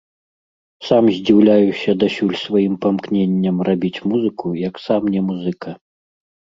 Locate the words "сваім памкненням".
2.45-3.63